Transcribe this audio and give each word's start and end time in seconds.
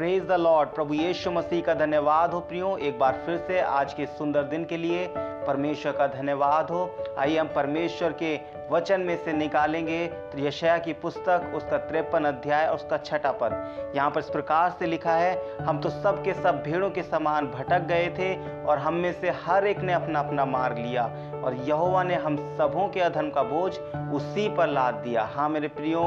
Praise 0.00 0.22
the 0.28 0.32
Lord 0.32 0.68
प्रभु 0.68 0.94
यीशु 0.94 1.30
मसीह 1.30 1.60
का 1.62 1.72
धन्यवाद 1.74 2.32
हो। 2.32 2.38
प्रियो, 2.40 2.76
एक 2.78 2.98
बार 2.98 3.20
फिर 3.26 3.36
से 3.38 3.58
आज 3.60 3.92
के 3.94 4.06
सुंदर 4.08 4.42
दिन 4.42 4.64
के 4.64 4.76
लिए 4.76 5.06
परमेश्वर 5.16 5.92
का 5.92 6.06
धन्यवाद 6.06 6.70
हो। 6.70 6.80
आइए 7.18 7.36
हम 7.38 7.48
परमेश्वर 7.56 8.12
के 8.22 8.34
वचन 8.70 9.00
में 9.00 9.16
से 9.24 9.32
निकालेंगे। 9.32 10.06
तो 10.06 10.38
यशया 10.38 10.78
की 10.78 10.92
पुस्तक, 10.92 11.52
उसका 11.54 11.78
तिरपन 11.78 12.24
अध्याय 12.24 12.66
और 12.66 12.74
उसका 12.74 12.96
छठा 12.98 13.32
पद। 13.32 13.92
यहाँ 13.96 14.10
पर 14.10 14.20
इस 14.20 14.30
प्रकार 14.30 14.70
से 14.78 14.86
लिखा 14.86 15.14
है, 15.14 15.36
हम 15.60 15.80
तो 15.80 15.90
सब 15.90 16.22
के 16.24 16.34
सब 16.34 16.62
भेड़ों 16.62 16.90
के 16.90 17.02
समान 17.02 17.46
भटक 17.48 17.86
गए 17.88 18.08
थे 18.18 18.34
और 18.64 18.78
हम 18.78 18.94
में 18.94 19.12
से 19.12 19.30
हर 19.44 19.66
एक 19.66 19.80
ने 19.80 19.92
अपना 19.92 20.20
अपना 20.20 20.44
मार्ग 20.46 20.78
लिया 20.78 21.04
और 21.44 21.56
यहोवा 21.68 22.02
ने 22.02 22.14
हम 22.16 22.36
सबों 22.58 22.88
के 22.88 23.00
अधर्म 23.00 23.30
का 23.30 23.42
बोझ 23.44 23.72
उसी 24.14 24.48
पर 24.48 24.68
लाद 24.68 24.94
दिया। 24.94 25.30
हाँ 25.34 25.48
मेरे 25.48 25.68
प्रियो, 25.70 26.02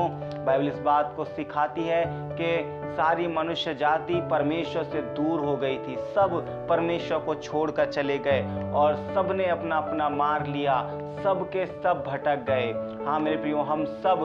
बाइबल 0.46 0.68
इस 0.68 0.80
बात 0.82 1.14
को 1.16 1.26
सिखाती 1.26 1.84
है 1.84 2.04
कि 2.34 2.82
सारी 2.94 3.28
मनुष्य 3.28 3.74
जाति 3.76 4.22
परमेश्वर 4.32 4.84
से 4.84 5.02
दूर 5.14 5.40
हो 5.40 5.56
गई 5.58 5.78
थी। 5.78 5.96
सब 6.16 6.36
परमेश्वर 6.70 7.20
को 7.20 7.36
छोड़कर 7.36 7.86
चले 7.86 8.18
गए 8.18 8.42
और 8.74 8.96
सबने 9.16 9.48
अपना 9.50 9.78
अपना 9.78 10.10
मार 10.10 10.46
लिया। 10.48 10.82
सब 11.24 11.44
के 11.50 11.66
सब 11.66 12.04
भटक 12.08 12.44
गए। 12.48 12.72
हाँ 13.06 13.20
मेरे 13.20 13.38
प्रियो, 13.38 13.62
हम 13.62 13.84
सब 14.04 14.20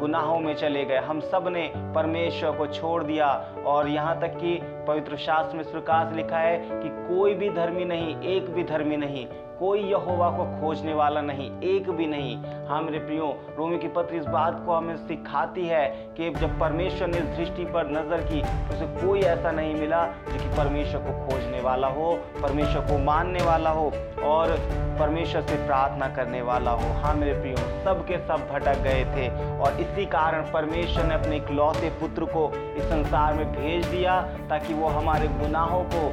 गुनाहों 0.00 0.38
में 0.40 0.54
चले 0.54 0.84
गए। 0.84 0.98
हम 0.98 1.20
सबने 1.22 1.70
परमेश्वर 1.94 2.50
को 2.50 2.66
छोड़ 2.66 3.02
दिया। 3.04 3.28
और 3.66 3.88
यहाँ 3.88 4.18
तक 4.20 4.36
कि 4.36 4.58
पवित्र 4.88 5.16
शास्त्र 5.16 5.56
में 5.56 5.64
से 5.64 5.78
लिखा 6.16 6.38
है 6.38 6.58
कि 6.58 6.88
कोई 7.08 7.34
भी 7.34 7.50
धर्मी 7.50 7.84
नहीं, 7.84 8.16
एक 8.26 8.50
भी 8.50 8.64
धर्मी 8.64 8.96
नहीं, 8.96 9.26
कोई 9.58 9.80
यहोवा 9.80 10.28
को 10.30 10.44
खोजने 10.60 10.94
वाला 10.94 11.20
नहीं, 11.20 11.50
एक 11.64 11.90
भी 11.90 12.06
नहीं। 12.06 12.36
हाँ 12.66 12.80
मेरे 12.82 12.98
प्रियो, 12.98 13.26
रोमी 13.58 13.78
की 13.78 13.88
पत्र 13.88 14.14
इस 14.14 14.24
बात 14.26 14.62
को 14.66 14.72
हमें 14.72 14.96
सिखाती 14.98 15.66
है 15.66 15.86
कि 16.16 16.30
जब 16.30 16.58
परमेश्वर 16.60 17.08
ने 17.08 17.18
इस 17.18 17.36
दृष्टि 17.36 17.64
पर 17.64 17.90
नज़र 17.92 18.22
की। 18.22 18.40
उसे 18.74 18.86
कोई 18.96 19.20
ऐसा 19.22 19.50
नहीं 19.52 19.74
मिला 19.74 20.04
जो 20.28 20.38
कि 20.38 20.48
परमेश्वर 20.56 21.00
को 21.00 21.12
खोजने 21.26 21.60
वाला 21.60 21.88
हो, 21.88 22.12
परमेश्वर 22.42 22.86
को 22.86 22.98
मानने 23.04 23.42
वाला 23.44 23.70
हो 23.70 23.92
और 24.24 24.56
परमेश्वर 24.98 25.42
से 25.42 25.56
प्रार्थना 25.66 26.08
करने 26.16 26.42
वाला 26.42 26.70
हो। 26.72 26.92
हाँ 27.02 27.14
मेरे 27.14 27.32
प्रियो, 27.34 27.56
सब 27.84 28.04
के 28.08 28.18
सब 28.18 28.48
भटक 28.52 28.82
गए 28.82 29.04
थे 29.06 29.28
और 29.58 29.80
इसी 29.80 30.04
कारण 30.08 30.50
परमेश्वर 30.52 31.04
ने 31.04 31.14
अपने 31.14 31.36
इकलौते 31.36 31.90
पुत्र 32.00 32.24
को 32.26 32.50
इस 32.76 32.84
संसार 32.84 33.34
में 33.34 33.46
भेज 33.52 33.86
दिया 33.86 34.20
ताकि 34.50 34.74
वो 34.74 34.88
हमारे 34.90 35.28
गुनाहों 35.40 35.82
को 35.86 36.06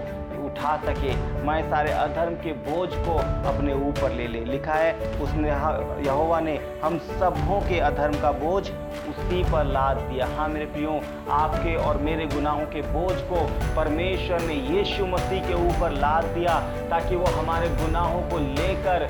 उठा 0.49 0.75
सके। 0.85 1.15
मैं 1.43 1.61
सारे 1.69 1.91
अधर्म 1.93 2.33
के 2.43 2.53
बोझ 2.65 2.89
को 2.97 3.17
अपने 3.49 3.73
ऊपर 3.87 4.11
ले 4.11 4.27
ले। 4.27 4.39
लिखा 4.45 4.73
है, 4.73 4.93
उसने 5.21 5.49
यहोवा 6.05 6.39
ने 6.39 6.57
हम 6.83 6.97
सबों 7.11 7.59
के 7.61 7.79
अधर्म 7.81 8.19
का 8.21 8.31
बोझ 8.39 8.63
उसी 9.09 9.43
पर 9.43 9.65
लाद 9.65 9.97
दिया। 10.03 10.27
हाँ 10.27 10.47
मेरे 10.49 10.65
प्रियो, 10.65 10.99
आपके 11.31 11.75
और 11.77 11.97
मेरे 11.99 12.25
गुनाहों 12.25 12.65
के 12.65 12.81
बोझ 12.93 13.15
को 13.23 13.45
परमेश्वर 13.75 14.41
ने 14.41 14.53
यीशु 14.53 15.05
मसीह 15.05 15.47
के 15.47 15.53
ऊपर 15.67 15.91
लाद 15.91 16.25
दिया 16.33 16.59
ताकि 16.89 17.15
वो 17.15 17.25
हमारे 17.31 17.69
गुनाहों 17.75 18.21
को 18.29 18.37
लेकर 18.39 19.07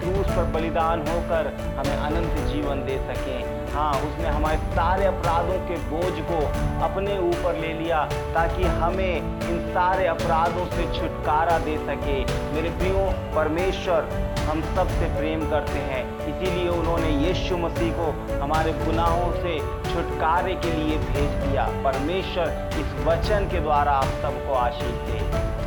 क्रूस 0.00 0.26
पर 0.26 0.44
बलिदान 0.44 1.00
होकर 1.08 1.52
हमें 1.78 1.96
अनंत 1.96 2.48
जीवन 2.48 2.84
दे 2.84 2.98
सकें। 2.98 3.60
हाँ 3.72 3.92
उसने 3.94 4.28
हमारे 4.28 4.56
सारे 4.58 5.06
अपराधों 5.06 5.58
के 5.68 5.76
बोझ 5.76 6.12
को 6.30 6.38
अपने 6.84 7.18
ऊपर 7.18 7.58
ले 7.58 7.72
लिया 7.72 8.04
ताकि 8.06 8.62
हमें 8.62 9.16
इन 9.16 9.60
सारे 9.70 10.06
अपराधों 10.06 10.66
से 10.66 10.86
छुटकारा 10.98 11.58
दे 11.58 11.76
सके। 11.76 12.18
मेरे 12.54 12.70
प्रियो, 12.70 13.04
परमेश्वर 13.36 14.08
हम 14.50 14.62
सबसे 14.76 15.06
प्रेम 15.18 15.50
करते 15.50 15.78
हैं। 15.78 16.02
इसीलिए 16.18 16.68
उन्होंने 16.68 17.08
यीशु 17.08 17.56
मसीह 17.56 17.92
को 17.92 18.10
हमारे 18.42 18.72
गुनाहों 18.72 19.32
से 19.32 19.58
छुटकारे 19.92 20.54
के 20.54 20.72
लिए 20.72 20.98
भेज 20.98 21.30
दिया। 21.30 21.64
परमेश्वर, 21.84 22.70
इस 22.72 23.06
वचन 23.06 23.48
के 23.52 23.60
द्वारा 23.60 23.92
आप 23.92 24.18
सबको 24.22 24.54
आशीष 24.54 24.98
दे। 25.06 25.20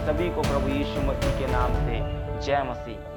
सभी 0.06 0.30
को 0.30 0.42
प्रभु 0.42 0.70
यीशु 0.70 1.02
मसीह 1.02 1.40
के 1.40 1.52
नाम 1.52 1.73
से। 1.73 2.02
जय 2.45 2.64
मसीह। 2.70 3.12